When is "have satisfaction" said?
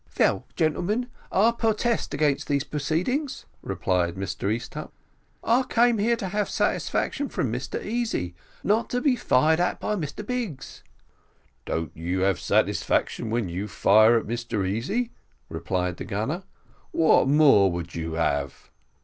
6.29-7.29, 12.21-13.29